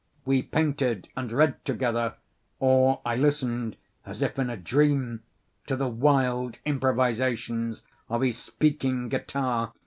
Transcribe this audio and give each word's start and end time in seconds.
We 0.25 0.41
painted 0.41 1.09
and 1.15 1.31
read 1.31 1.63
together; 1.63 2.15
or 2.57 3.01
I 3.05 3.15
listened, 3.15 3.77
as 4.03 4.23
if 4.23 4.39
in 4.39 4.49
a 4.49 4.57
dream, 4.57 5.21
to 5.67 5.75
the 5.75 5.89
wild 5.89 6.57
improvisations 6.65 7.83
of 8.09 8.21
his 8.23 8.39
speaking 8.39 9.09
guitar. 9.09 9.73